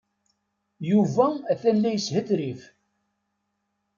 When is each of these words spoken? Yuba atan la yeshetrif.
Yuba 0.89 1.25
atan 1.51 1.77
la 1.79 1.89
yeshetrif. 1.91 2.61